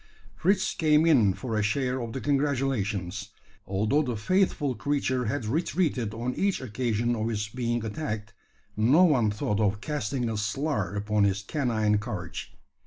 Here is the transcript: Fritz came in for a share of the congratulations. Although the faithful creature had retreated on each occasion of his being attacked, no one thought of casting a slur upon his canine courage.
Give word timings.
Fritz 0.35 0.73
came 0.73 1.05
in 1.05 1.35
for 1.35 1.55
a 1.55 1.61
share 1.61 1.99
of 2.01 2.11
the 2.13 2.21
congratulations. 2.21 3.29
Although 3.67 4.01
the 4.01 4.17
faithful 4.17 4.73
creature 4.73 5.25
had 5.25 5.45
retreated 5.45 6.15
on 6.15 6.33
each 6.33 6.59
occasion 6.59 7.15
of 7.15 7.27
his 7.29 7.47
being 7.49 7.85
attacked, 7.85 8.33
no 8.75 9.03
one 9.03 9.29
thought 9.29 9.59
of 9.59 9.79
casting 9.79 10.27
a 10.27 10.37
slur 10.37 10.95
upon 10.95 11.23
his 11.23 11.43
canine 11.43 11.99
courage. 11.99 12.51